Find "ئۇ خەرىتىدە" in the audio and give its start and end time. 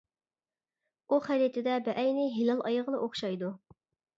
1.11-1.75